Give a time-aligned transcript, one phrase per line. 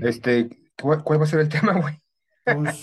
[0.00, 0.48] Este,
[0.80, 1.94] ¿cuál, cuál va a ser el tema, güey?
[2.44, 2.82] Pues,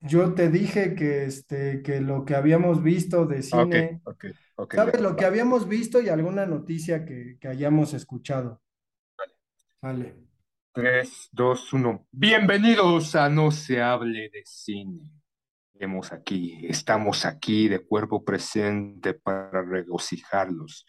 [0.00, 4.24] yo te dije que, este, que lo que habíamos visto de Ok, cine, ok,
[4.56, 4.74] ok.
[4.74, 4.94] ¿sabes?
[4.94, 8.62] ya, Lo que habíamos visto y alguna noticia que, que hayamos escuchado.
[9.82, 10.16] Vale.
[10.72, 12.06] 3, 2, 1.
[12.12, 15.00] Bienvenidos a No se hable de cine.
[15.74, 20.86] Estamos aquí, estamos aquí de cuerpo presente para regocijarlos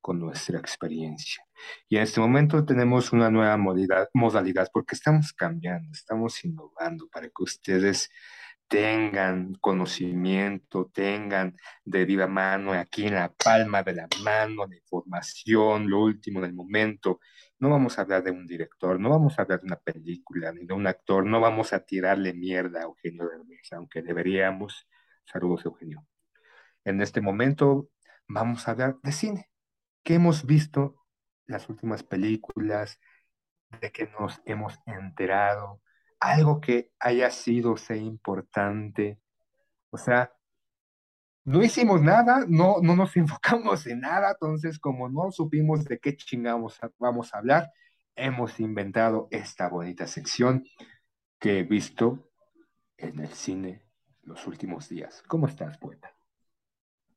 [0.00, 1.44] con nuestra experiencia.
[1.88, 7.42] Y en este momento tenemos una nueva modalidad, porque estamos cambiando, estamos innovando para que
[7.42, 8.10] ustedes
[8.68, 15.88] tengan conocimiento, tengan de viva mano aquí en la palma de la mano la información,
[15.88, 17.20] lo último del momento.
[17.58, 20.66] No vamos a hablar de un director, no vamos a hablar de una película, ni
[20.66, 24.86] de un actor, no vamos a tirarle mierda a Eugenio Derbez, aunque deberíamos.
[25.24, 26.06] Saludos, Eugenio.
[26.84, 27.88] En este momento
[28.28, 29.48] vamos a hablar de cine.
[30.06, 31.04] ¿Qué hemos visto
[31.46, 33.00] las últimas películas?
[33.80, 35.82] ¿De qué nos hemos enterado?
[36.20, 39.18] Algo que haya sido, sea importante.
[39.90, 40.32] O sea,
[41.42, 46.16] no hicimos nada, no, no nos enfocamos en nada, entonces como no supimos de qué
[46.16, 47.72] chingamos vamos a hablar,
[48.14, 50.64] hemos inventado esta bonita sección
[51.40, 52.30] que he visto
[52.96, 53.82] en el cine
[54.22, 55.24] los últimos días.
[55.26, 56.14] ¿Cómo estás, poeta?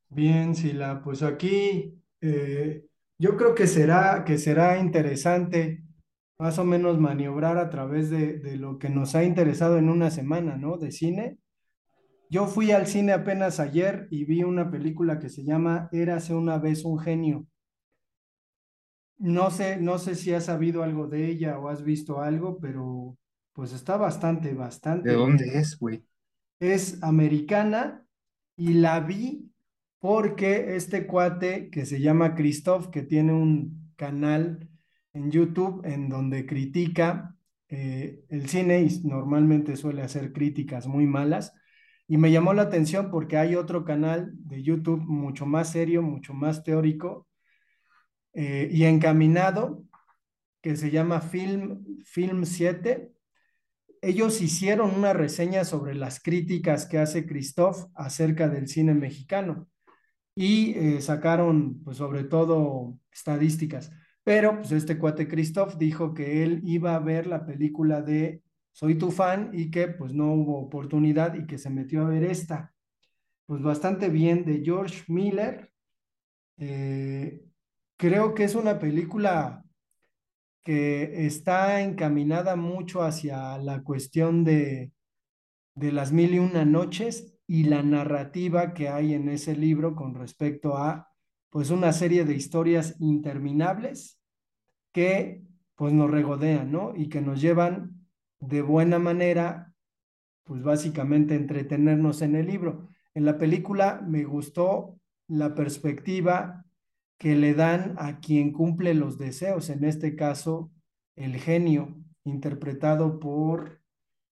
[0.08, 2.86] Bien, Sila, pues aquí eh,
[3.18, 5.84] yo creo que será, que será interesante
[6.40, 10.10] más o menos maniobrar a través de, de lo que nos ha interesado en una
[10.10, 10.78] semana, ¿no?
[10.78, 11.38] De cine.
[12.30, 16.58] Yo fui al cine apenas ayer y vi una película que se llama Érase una
[16.60, 17.48] vez un genio.
[19.18, 23.18] No sé, no sé si has sabido algo de ella o has visto algo, pero
[23.52, 26.06] pues está bastante, bastante ¿De dónde es, güey?
[26.62, 28.06] Es americana
[28.56, 29.52] y la vi
[30.00, 34.70] porque este cuate que se llama Christoph, que tiene un canal
[35.14, 37.36] en YouTube en donde critica
[37.68, 41.54] eh, el cine y normalmente suele hacer críticas muy malas.
[42.08, 46.34] Y me llamó la atención porque hay otro canal de YouTube mucho más serio, mucho
[46.34, 47.28] más teórico
[48.34, 49.84] eh, y encaminado
[50.62, 53.12] que se llama Film, Film 7.
[54.02, 59.68] Ellos hicieron una reseña sobre las críticas que hace Christoph acerca del cine mexicano
[60.42, 63.92] y eh, sacaron, pues sobre todo, estadísticas.
[64.24, 68.42] Pero, pues este cuate Christoph dijo que él iba a ver la película de
[68.72, 72.24] Soy tu fan y que pues no hubo oportunidad y que se metió a ver
[72.24, 72.74] esta.
[73.48, 75.74] Pues bastante bien de George Miller.
[76.56, 77.44] Eh,
[77.98, 79.66] creo que es una película
[80.64, 84.94] que está encaminada mucho hacia la cuestión de,
[85.76, 90.14] de las mil y una noches y la narrativa que hay en ese libro con
[90.14, 91.10] respecto a
[91.50, 94.22] pues una serie de historias interminables
[94.92, 95.42] que
[95.74, 96.94] pues nos regodean, ¿no?
[96.96, 98.06] Y que nos llevan
[98.40, 99.74] de buena manera,
[100.44, 102.88] pues básicamente entretenernos en el libro.
[103.16, 106.68] En la película me gustó la perspectiva
[107.18, 110.72] que le dan a quien cumple los deseos, en este caso
[111.16, 113.82] El genio, interpretado por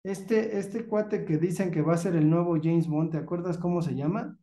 [0.09, 3.59] este, este cuate que dicen que va a ser el nuevo James Bond, ¿te acuerdas
[3.59, 4.39] cómo se llama?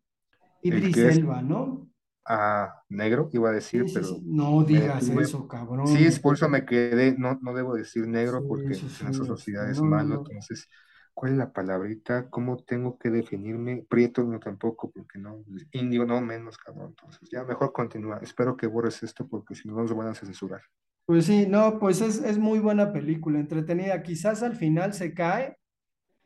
[0.62, 1.94] Idris Elba, ¿no?
[2.26, 4.22] ah, negro, iba a decir, Sí, pero sí.
[4.26, 5.88] No digas eso, cabrón.
[5.88, 9.70] Sí, es por eso me quedé, no, no debo decir negro porque en este, sociedad
[9.70, 10.22] es no, no, malo, no.
[10.22, 10.70] entonces,
[11.14, 12.30] ¿cuál es la palabrita?
[12.30, 13.86] ¿Cómo tengo que definirme?
[13.90, 18.20] Prieto no tampoco, porque no, indio no menos, cabrón, entonces ya mejor continúa.
[18.22, 20.62] Espero que borres esto porque si no nos van a censurar.
[21.06, 24.04] Pues sí, no, pues es, es muy buena película, entretenida.
[24.04, 25.58] Quizás al final se cae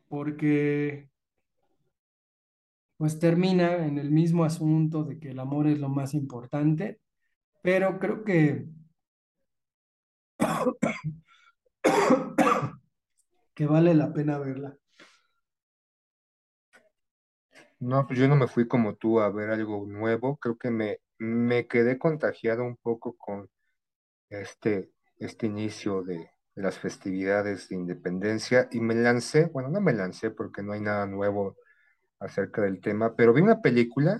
[0.07, 1.09] porque
[2.97, 6.99] pues termina en el mismo asunto de que el amor es lo más importante,
[7.61, 8.65] pero creo que,
[13.53, 14.77] que vale la pena verla.
[17.79, 20.97] No, pues yo no me fui como tú a ver algo nuevo, creo que me,
[21.19, 23.47] me quedé contagiado un poco con
[24.29, 30.31] este, este inicio de, las festividades de independencia y me lancé, bueno, no me lancé
[30.31, 31.55] porque no hay nada nuevo
[32.19, 34.19] acerca del tema, pero vi una película,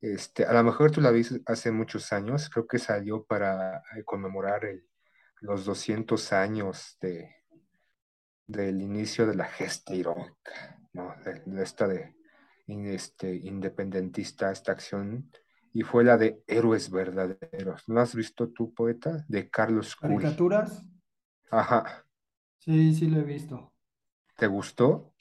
[0.00, 4.04] este, a lo mejor tú la viste hace muchos años, creo que salió para eh,
[4.04, 4.86] conmemorar el-
[5.40, 7.28] los 200 años de,
[8.46, 11.14] del inicio de la gesta heroica, ¿no?
[11.24, 12.14] De, de esta de
[12.68, 15.30] este, independentista, esta acción,
[15.72, 17.88] y fue la de Héroes Verdaderos.
[17.88, 19.24] ¿No has visto tú, poeta?
[19.28, 20.26] De Carlos Curi.
[20.26, 20.82] ¿Caricaturas?
[21.50, 22.06] Ajá,
[22.58, 23.72] Sí, sí lo he visto.
[24.36, 25.12] ¿te gustó?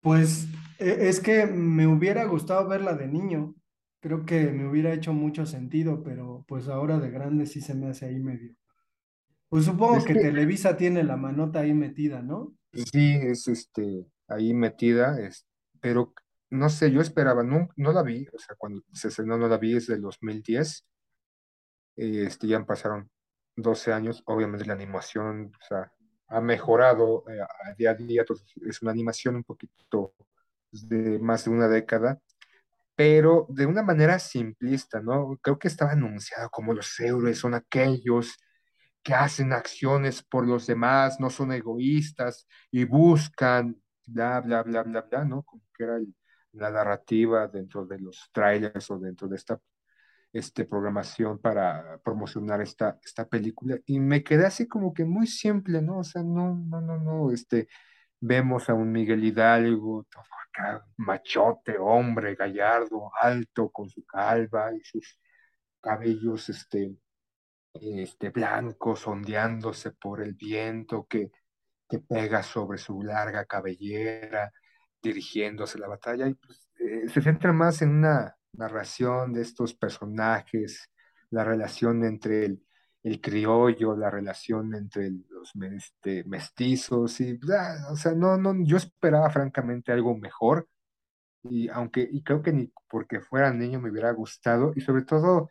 [0.00, 0.46] Pues
[0.78, 3.54] e- es que me hubiera gustado verla de niño.
[4.00, 7.88] Creo que me hubiera hecho mucho sentido, pero pues ahora de grande sí se me
[7.88, 8.54] hace ahí medio.
[9.48, 12.54] Pues supongo Es que que Televisa tiene la manota ahí metida, ¿no?
[12.72, 15.46] sí, es este, ahí metida, es,
[15.80, 16.14] pero
[16.50, 19.58] no sé, yo esperaba, no, no la vi, o sea, cuando se estrenó no la
[19.58, 20.86] vi, es del 2010,
[21.96, 23.10] eh, este, ya pasaron
[23.56, 25.92] 12 años, obviamente la animación, o sea,
[26.28, 30.14] ha mejorado eh, a día a día, entonces es una animación un poquito
[30.72, 32.20] de más de una década,
[32.96, 35.38] pero de una manera simplista, ¿no?
[35.42, 38.36] Creo que estaba anunciado como los héroes son aquellos
[39.02, 45.02] que hacen acciones por los demás, no son egoístas y buscan, bla, bla, bla, bla,
[45.02, 45.42] bla, ¿no?
[45.44, 46.14] Como que era el-
[46.52, 49.60] la narrativa dentro de los trailers o dentro de esta
[50.32, 55.80] este, programación para promocionar esta, esta película y me quedé así como que muy simple,
[55.82, 55.98] ¿no?
[55.98, 57.68] O sea, no, no, no, no, este,
[58.20, 64.80] vemos a un Miguel Hidalgo, todo acá, machote, hombre, gallardo, alto, con su calva y
[64.84, 65.18] sus
[65.80, 66.96] cabellos, este,
[67.74, 71.30] este, blancos, ondeándose por el viento que,
[71.88, 74.52] que pega sobre su larga cabellera,
[75.02, 80.90] dirigiéndose la batalla, y pues, eh, se centra más en una narración de estos personajes,
[81.30, 82.62] la relación entre el,
[83.02, 87.38] el criollo, la relación entre los este, mestizos, y,
[87.90, 90.68] o sea, no, no, yo esperaba francamente algo mejor,
[91.44, 95.50] y aunque, y creo que ni porque fuera niño me hubiera gustado, y sobre todo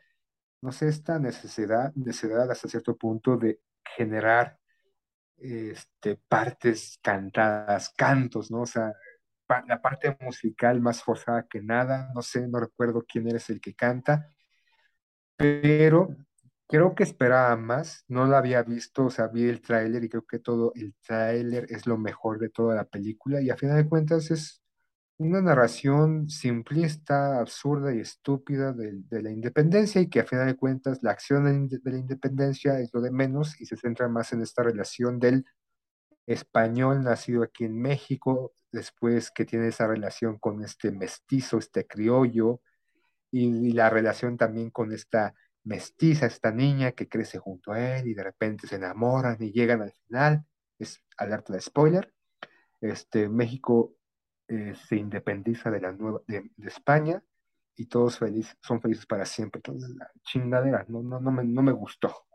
[0.61, 3.59] no sé, esta necesidad, necesidad hasta cierto punto de
[3.95, 4.57] generar
[5.37, 8.61] este, partes cantadas, cantos, ¿no?
[8.61, 8.93] O sea,
[9.67, 13.75] la parte musical más forzada que nada, no sé, no recuerdo quién eres el que
[13.75, 14.31] canta,
[15.35, 16.09] pero
[16.67, 20.25] creo que esperaba más, no la había visto, o sea, vi el tráiler y creo
[20.25, 23.89] que todo el tráiler es lo mejor de toda la película y a final de
[23.89, 24.61] cuentas es
[25.17, 30.55] una narración simplista, absurda y estúpida de, de la independencia y que a final de
[30.55, 34.41] cuentas la acción de la independencia es lo de menos y se centra más en
[34.41, 35.45] esta relación del
[36.27, 42.61] español nacido aquí en México, después que tiene esa relación con este mestizo, este criollo
[43.31, 48.13] y, la relación también con esta mestiza, esta niña que crece junto a él y
[48.13, 50.45] de repente se enamoran y llegan al final,
[50.79, 52.13] es alerta de spoiler,
[52.81, 53.95] este, México
[54.47, 57.23] eh, se independiza de la nueva, de, España
[57.75, 58.19] y todos
[58.61, 59.59] son felices para siempre.
[59.59, 62.26] Entonces, la chingadera, no, no, no me, no me gustó.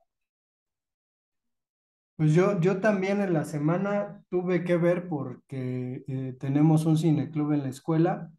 [2.17, 7.53] Pues yo, yo también en la semana tuve que ver porque eh, tenemos un cineclub
[7.53, 8.33] en la escuela,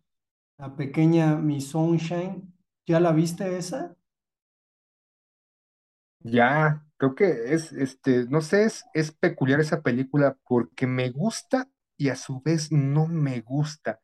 [0.57, 2.53] la pequeña Miss Sunshine.
[2.87, 3.95] ¿Ya la viste esa?
[6.21, 11.69] Ya, creo que es, este, no sé, es, es peculiar esa película porque me gusta
[11.97, 13.99] y a su vez no me gusta.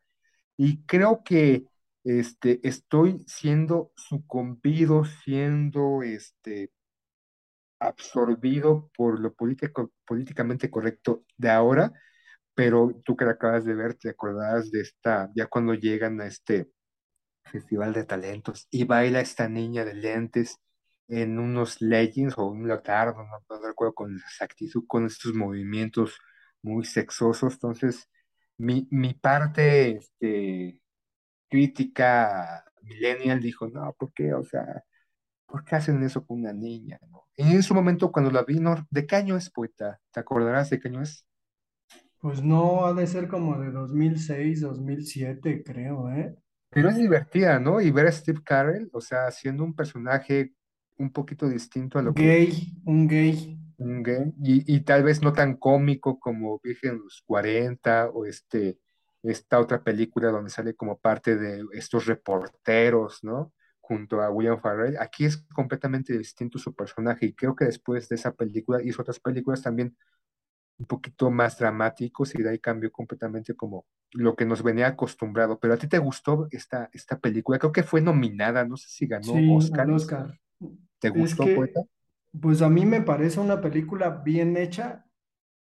[0.56, 1.66] Y creo que
[2.04, 6.72] este, estoy siendo sucumbido, siendo este,
[7.80, 11.92] absorbido por lo político, políticamente correcto de ahora,
[12.54, 16.26] pero tú que la acabas de ver, te acordarás de esta, ya cuando llegan a
[16.26, 16.70] este
[17.44, 20.58] festival de talentos y baila esta niña de lentes
[21.08, 26.18] en unos leggings o un leotardo, no, no recuerdo con exactitud, con estos movimientos
[26.62, 27.54] muy sexosos.
[27.54, 28.08] Entonces,
[28.58, 30.80] mi, mi parte este,
[31.48, 34.34] crítica millennial dijo, no, ¿por qué?
[34.34, 34.84] O sea,
[35.50, 36.98] ¿por qué hacen eso con una niña?
[37.10, 37.24] ¿no?
[37.36, 40.00] Y en ese momento, cuando la vi, no, ¿de qué año es, poeta?
[40.12, 41.26] ¿Te acordarás de qué año es?
[42.20, 46.36] Pues no, ha de ser como de 2006, 2007, creo, ¿eh?
[46.68, 47.80] Pero es divertida, ¿no?
[47.80, 50.52] Y ver a Steve Carell, o sea, haciendo un personaje
[50.98, 53.58] un poquito distinto a lo que Gay, un gay.
[53.78, 58.26] un gay, y, y tal vez no tan cómico como Virgen en los 40 o
[58.26, 58.78] este,
[59.22, 63.52] esta otra película donde sale como parte de estos reporteros, ¿no?
[63.90, 64.96] Junto a William Farrell.
[65.00, 69.20] Aquí es completamente distinto su personaje y creo que después de esa película hizo otras
[69.20, 69.96] películas también
[70.78, 75.60] un poquito más dramáticos y de ahí cambió completamente como lo que nos venía acostumbrado.
[75.60, 79.06] Pero a ti te gustó esta, esta película, creo que fue nominada, no sé si
[79.06, 79.86] ganó Sí, Oscar.
[79.86, 80.40] al Oscar.
[81.00, 81.82] ¿Te Es gustó, poeta?
[82.40, 85.06] pues a mí me parece una película bien hecha,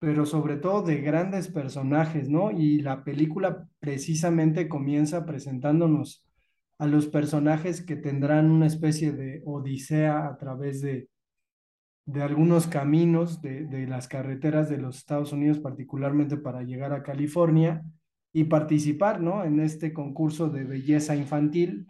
[0.00, 2.50] pero sobre todo de grandes personajes, ¿no?
[2.52, 6.24] Y la película precisamente comienza presentándonos
[6.78, 11.08] a los personajes que tendrán una especie de odisea a través de,
[12.06, 17.02] de algunos caminos de, de las carreteras de los Estados Unidos, particularmente para llegar a
[17.02, 17.82] California
[18.32, 19.44] y participar, ¿no?
[19.44, 21.86] En este concurso de belleza infantil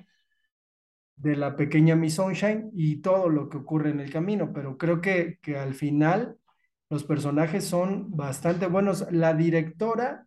[1.17, 5.01] de la pequeña Miss Sunshine y todo lo que ocurre en el camino, pero creo
[5.01, 6.39] que, que al final
[6.91, 9.07] los personajes son bastante buenos.
[9.11, 10.27] La directora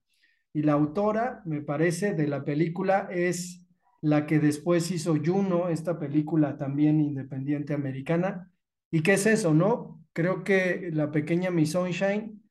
[0.53, 3.60] y la autora, me parece, de la película es
[4.01, 8.51] la que después hizo Juno, esta película también independiente americana.
[8.89, 10.03] ¿Y qué es eso, no?
[10.13, 12.41] Creo que la pequeña Miss Sunshine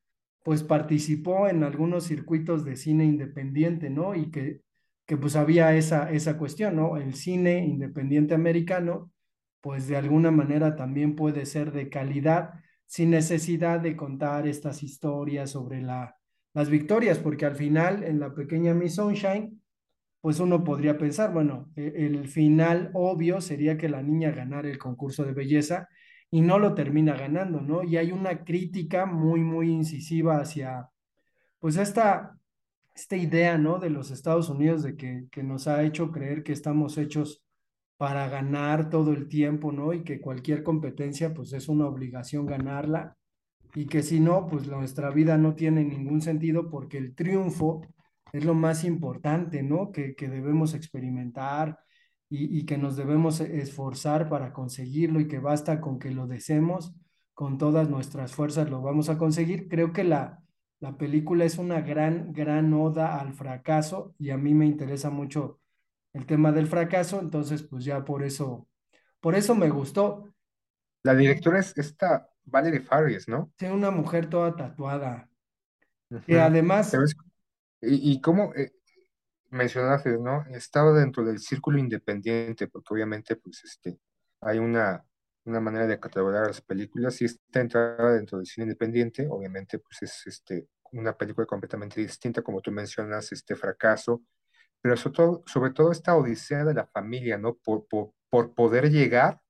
[0.42, 4.14] pues participó en algunos circuitos de cine independiente, ¿no?
[4.14, 4.62] Y que
[5.11, 6.97] que pues había esa, esa cuestión, ¿no?
[6.97, 9.11] El cine independiente americano,
[9.61, 12.52] pues de alguna manera también puede ser de calidad
[12.87, 16.16] sin necesidad de contar estas historias sobre la,
[16.54, 19.61] las victorias, porque al final en la pequeña Miss Sunshine,
[20.20, 24.78] pues uno podría pensar, bueno, e- el final obvio sería que la niña ganara el
[24.78, 25.88] concurso de belleza
[26.30, 27.82] y no lo termina ganando, ¿no?
[27.84, 30.88] Y hay una crítica muy, muy incisiva hacia,
[31.58, 32.36] pues esta
[32.94, 33.78] esta idea, ¿no?
[33.78, 37.42] De los Estados Unidos de que, que nos ha hecho creer que estamos hechos
[37.96, 39.92] para ganar todo el tiempo, ¿no?
[39.94, 43.16] Y que cualquier competencia, pues es una obligación ganarla
[43.74, 47.82] y que si no, pues nuestra vida no tiene ningún sentido porque el triunfo
[48.32, 49.92] es lo más importante, ¿no?
[49.92, 51.78] Que, que debemos experimentar
[52.28, 56.94] y, y que nos debemos esforzar para conseguirlo y que basta con que lo deseemos
[57.34, 59.66] con todas nuestras fuerzas lo vamos a conseguir.
[59.68, 60.40] Creo que la,
[60.78, 65.58] la película es una gran, gran oda al fracaso y a mí me interesa mucho
[66.12, 68.68] el tema del fracaso, entonces pues ya por eso,
[69.20, 70.25] por eso me gustó.
[71.02, 73.50] La directora es esta Valerie Faries, ¿no?
[73.56, 75.28] Tiene una mujer toda tatuada,
[76.26, 76.42] que Ujú.
[76.42, 77.16] además, Pero es-
[77.82, 78.72] y, y cómo eh,
[79.50, 80.44] mencionaste, ¿no?
[80.50, 83.99] Estaba dentro del círculo independiente, porque obviamente, pues, este,
[84.40, 85.04] hay una,
[85.44, 90.02] una manera de catalogar las películas y esta entrada dentro del cine independiente, obviamente, pues,
[90.02, 94.22] es este, una película completamente distinta, como tú mencionas, este fracaso,
[94.80, 97.54] pero sobre todo, sobre todo esta odisea de la familia, ¿no?
[97.56, 99.40] Por, por, por poder llegar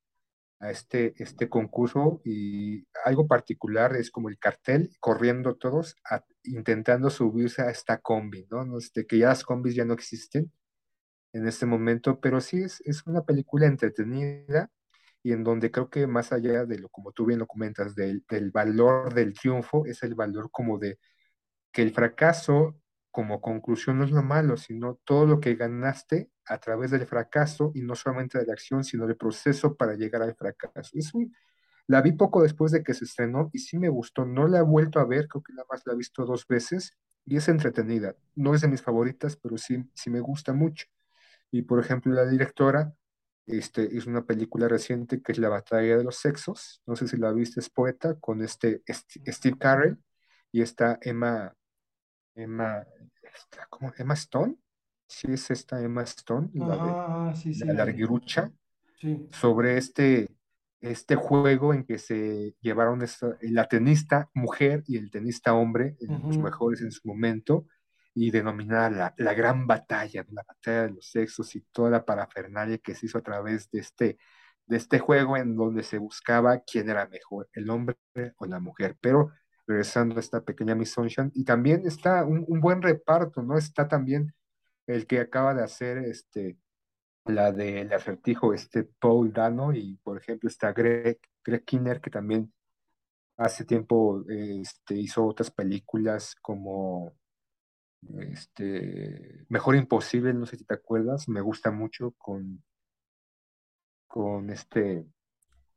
[0.60, 7.10] a este, este concurso y algo particular es como el cartel, corriendo todos, a- intentando
[7.10, 8.78] subirse a esta combi, ¿no?
[8.78, 10.52] Este, que ya las combis ya no existen
[11.32, 14.70] en este momento, pero sí es, es una película entretenida
[15.22, 18.24] y en donde creo que más allá de lo, como tú bien lo comentas, del,
[18.30, 20.98] del valor del triunfo, es el valor como de
[21.72, 22.79] que el fracaso
[23.10, 27.72] como conclusión no es lo malo, sino todo lo que ganaste a través del fracaso
[27.74, 30.90] y no solamente de la acción, sino del proceso para llegar al fracaso.
[30.94, 31.34] Es un-
[31.88, 34.24] la vi poco después de que se estrenó y sí me gustó.
[34.26, 36.96] No la he vuelto a ver, creo que nada más la he visto dos veces
[37.26, 38.16] y es entretenida.
[38.36, 40.86] No es de mis favoritas, pero sí, sí me gusta mucho.
[41.50, 42.94] Y por ejemplo, la directora
[43.46, 46.82] este, es una película reciente que es La Batalla de los Sexos.
[46.86, 49.98] No sé si la viste, es poeta, con este St- Steve Carell
[50.52, 51.54] y está Emma.
[52.34, 52.84] Emma,
[53.22, 53.92] esta, ¿cómo?
[53.96, 54.56] Emma Stone,
[55.06, 58.52] sí es esta Emma Stone, la de ah, sí, sí, la la de, larguirucha,
[58.98, 60.28] sí, sobre este,
[60.80, 66.06] este juego en que se llevaron esta, la tenista mujer y el tenista hombre, eh,
[66.08, 67.66] los mejores en su momento,
[68.14, 72.78] y denominada la, la gran batalla, la batalla de los sexos y toda la parafernalia
[72.78, 74.18] que se hizo a través de este,
[74.66, 77.96] de este juego en donde se buscaba quién era mejor, el hombre
[78.36, 78.96] o la mujer.
[79.00, 79.32] Pero
[79.70, 83.56] regresando a esta pequeña Miss Sunshine, y también está un, un buen reparto, ¿no?
[83.56, 84.34] Está también
[84.86, 86.58] el que acaba de hacer este
[87.26, 92.52] la del acertijo, este Paul Dano, y por ejemplo está Greg, Greg Kinner, que también
[93.36, 97.14] hace tiempo este, hizo otras películas como
[98.18, 102.62] este, Mejor Imposible, no sé si te acuerdas, me gusta mucho con,
[104.06, 105.06] con este,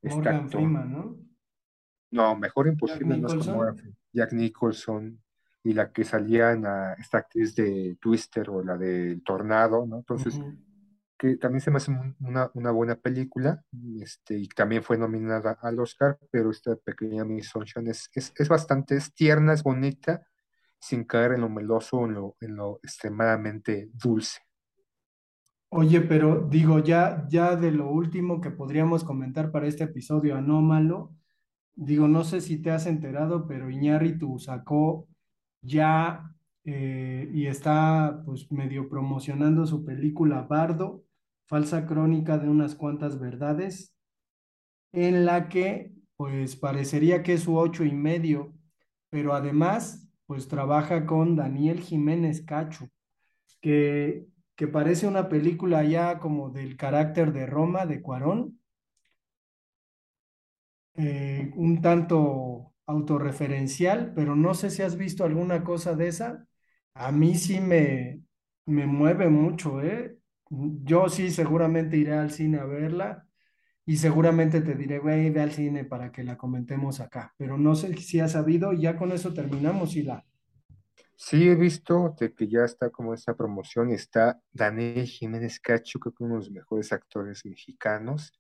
[0.02, 0.50] este Morgan.
[0.50, 1.33] Freeman, ¿no?
[2.14, 3.96] No, Mejor Imposible con Nicholson.
[4.14, 5.20] Jack Nicholson
[5.64, 9.98] y la que salía en la- esta actriz de Twister o la del Tornado, ¿no?
[9.98, 10.40] Entonces,
[11.18, 13.64] que también se me hace un- una, una buena película,
[14.02, 18.50] este, y también fue nominada al Oscar, pero esta pequeña Miss Sunshine es, es, es
[18.50, 20.28] bastante, es tierna, es bonita,
[20.80, 24.40] sin caer en lo meloso o en lo, en lo extremadamente dulce.
[25.70, 31.16] Oye, pero digo, ya, ya de lo último que podríamos comentar para este episodio anómalo,
[31.76, 35.08] digo, no sé si te has enterado, pero Iñárritu sacó
[35.62, 36.34] ya
[36.66, 41.04] eh, y está pues medio promocionando su película Bardo,
[41.48, 43.94] falsa crónica de unas cuantas verdades,
[44.92, 48.54] en la que pues parecería que es su ocho y medio,
[49.10, 52.88] pero además pues trabaja con Daniel Jiménez Cacho
[53.62, 58.60] que, que parece una película ya como del carácter de Roma, de Cuarón,
[60.96, 66.48] eh, un tanto autorreferencial, pero no sé si has visto alguna cosa de esa.
[66.94, 68.22] A mí sí me,
[68.66, 70.18] me mueve mucho, ¿eh?
[70.50, 73.28] Yo sí seguramente iré al cine a verla
[73.86, 77.76] y seguramente te diré, güey, ve al cine para que la comentemos acá, pero no
[77.76, 80.26] sé si has sabido ya con eso terminamos y la...
[81.16, 86.12] Sí he visto de que ya está como esta promoción está Daniel Jiménez Cacho, que
[86.20, 88.32] uno de los mejores actores mexicanos,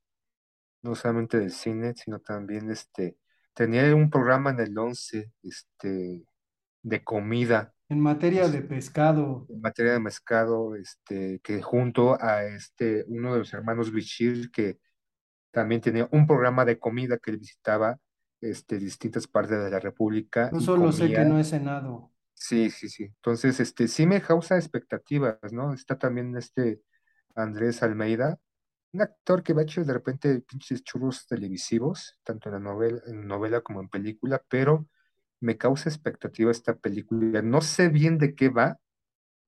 [0.83, 3.17] no solamente del cine, sino también este,
[3.53, 6.23] tenía un programa en el 11, este,
[6.83, 13.05] de comida, En materia de pescado, en materia de pescado, este, que junto a este,
[13.07, 14.79] uno de los hermanos Bichir, que
[15.51, 17.97] también tenía un programa de comida que él visitaba,
[18.41, 22.11] este, distintas partes de la República yo solo sé que no he cenado.
[22.33, 23.05] Sí, sí, sí.
[23.05, 25.73] Entonces, este, sí me causa expectativas, ¿no?
[25.73, 26.81] Está también este
[27.35, 28.37] Andrés Almeida,
[28.93, 33.61] un actor que va a hecho de repente pinches churros televisivos, tanto en la novela,
[33.61, 34.87] como en película, pero
[35.39, 37.41] me causa expectativa esta película.
[37.41, 38.79] No sé bien de qué va,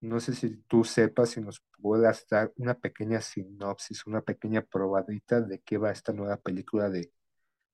[0.02, 5.42] no sé si tú sepas, si nos puedas dar una pequeña sinopsis, una pequeña probadita
[5.42, 7.12] de qué va esta nueva película de,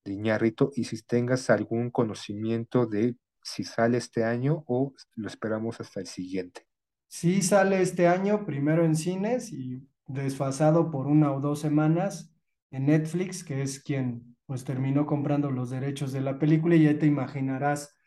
[0.03, 5.79] de Iñárritu y si tengas algún conocimiento de si sale este año o lo esperamos
[5.79, 6.67] hasta el siguiente.
[7.07, 12.35] Sí sale este año, primero en cines y desfasado por una o dos semanas
[12.71, 16.99] en Netflix, que es quien pues terminó comprando los derechos de la película y ya
[16.99, 17.97] te imaginarás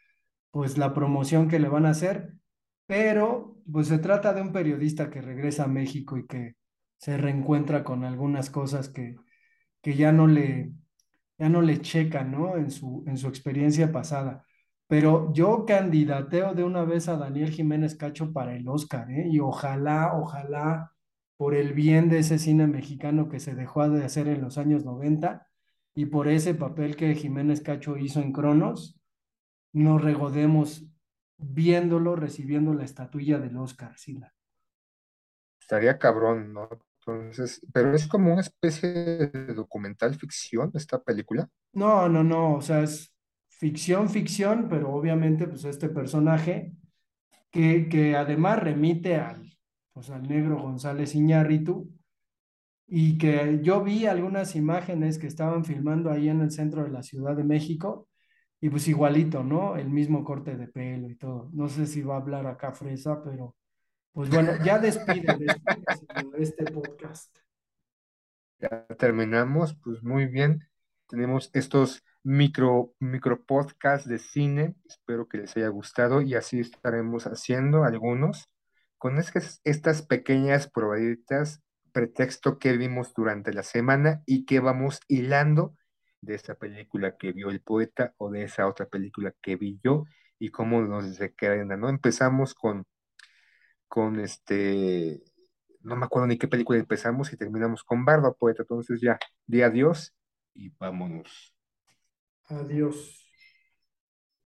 [0.51, 2.35] pues la promoción que le van a hacer,
[2.87, 6.57] pero pues se trata de un periodista que regresa a México y que
[6.99, 9.17] se reencuentra con algunas cosas que,
[9.83, 10.73] que ya no le,
[11.38, 12.57] ya no le checan, ¿no?
[12.57, 14.45] En su, en su experiencia pasada.
[14.87, 19.27] Pero yo candidateo de una vez a Daniel Jiménez Cacho para el Oscar, ¿eh?
[19.31, 20.93] Y ojalá, ojalá,
[21.37, 24.85] por el bien de ese cine mexicano que se dejó de hacer en los años
[24.85, 25.49] 90
[25.94, 29.01] y por ese papel que Jiménez Cacho hizo en Cronos,
[29.73, 30.87] nos regodemos
[31.37, 34.33] viéndolo, recibiendo la estatuilla del Oscar, Sila.
[35.61, 36.68] Estaría cabrón, ¿no?
[37.01, 41.49] Entonces, pero es como una especie de documental ficción esta película.
[41.73, 43.12] No, no, no, o sea, es
[43.49, 46.73] ficción, ficción, pero obviamente pues este personaje
[47.51, 49.54] que, que además remite al,
[49.94, 51.90] pues, al negro González Iñárritu
[52.87, 57.02] y que yo vi algunas imágenes que estaban filmando ahí en el centro de la
[57.02, 58.09] Ciudad de México
[58.61, 59.76] y pues igualito, ¿no?
[59.76, 61.50] El mismo corte de pelo y todo.
[61.52, 63.57] No sé si va a hablar acá Fresa, pero
[64.12, 67.38] pues bueno, ya despide, despide este podcast.
[68.59, 70.66] Ya terminamos, pues muy bien.
[71.09, 74.74] Tenemos estos micro, micro podcasts de cine.
[74.87, 78.48] Espero que les haya gustado y así estaremos haciendo algunos
[79.05, 81.62] con estas, estas pequeñas probaditas,
[81.93, 85.77] pretexto que vimos durante la semana y que vamos hilando
[86.23, 90.07] de esta película que vio el poeta o de esa otra película que vi yo
[90.38, 91.90] y cómo nos desencadena, ¿no?
[91.90, 92.87] Empezamos con,
[93.88, 95.23] con este,
[95.81, 99.61] no me acuerdo ni qué película empezamos y terminamos con Bardo Poeta, entonces ya, di
[99.61, 100.14] adiós
[100.55, 101.55] y vámonos.
[102.47, 103.24] Adiós.